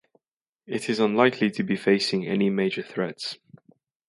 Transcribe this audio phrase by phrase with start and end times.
[0.65, 3.37] It is unlikely to be facing any major threats.